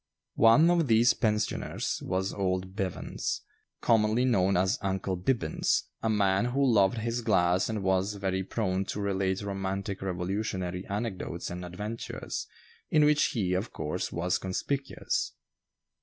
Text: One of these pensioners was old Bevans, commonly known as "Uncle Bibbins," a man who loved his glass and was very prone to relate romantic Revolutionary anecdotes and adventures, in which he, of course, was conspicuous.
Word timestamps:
One 0.41 0.71
of 0.71 0.87
these 0.87 1.13
pensioners 1.13 2.01
was 2.03 2.33
old 2.33 2.75
Bevans, 2.75 3.41
commonly 3.81 4.25
known 4.25 4.57
as 4.57 4.79
"Uncle 4.81 5.15
Bibbins," 5.15 5.83
a 6.01 6.09
man 6.09 6.45
who 6.45 6.65
loved 6.65 6.97
his 6.97 7.21
glass 7.21 7.69
and 7.69 7.83
was 7.83 8.15
very 8.15 8.41
prone 8.43 8.83
to 8.85 8.99
relate 8.99 9.43
romantic 9.43 10.01
Revolutionary 10.01 10.87
anecdotes 10.87 11.51
and 11.51 11.63
adventures, 11.63 12.47
in 12.89 13.05
which 13.05 13.25
he, 13.25 13.53
of 13.53 13.71
course, 13.73 14.11
was 14.11 14.39
conspicuous. 14.39 15.33